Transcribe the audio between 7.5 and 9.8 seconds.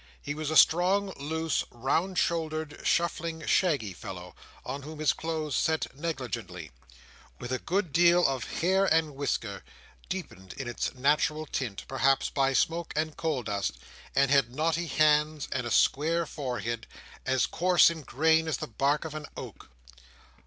a good deal of hair and whisker,